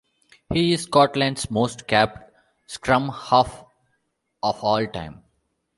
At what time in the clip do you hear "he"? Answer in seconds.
0.51-0.73